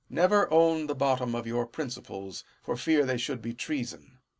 Never 0.09 0.51
own 0.51 0.87
the 0.87 0.95
bottom 0.95 1.35
of 1.35 1.45
your 1.45 1.67
principles, 1.67 2.43
for 2.63 2.75
fear 2.75 3.05
they 3.05 3.19
should 3.19 3.39
be 3.39 3.53
treason. 3.53 4.17